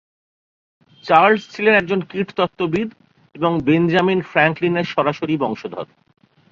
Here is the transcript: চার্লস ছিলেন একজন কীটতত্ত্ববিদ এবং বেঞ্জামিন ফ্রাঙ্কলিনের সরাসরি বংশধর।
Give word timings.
চার্লস 1.05 1.43
ছিলেন 1.51 1.73
একজন 1.75 1.99
কীটতত্ত্ববিদ 2.01 2.89
এবং 3.35 3.51
বেঞ্জামিন 3.61 4.19
ফ্রাঙ্কলিনের 4.21 4.87
সরাসরি 4.93 5.35
বংশধর। 5.37 5.87